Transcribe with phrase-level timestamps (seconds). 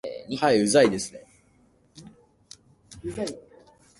[0.39, 1.23] はい、うざいですね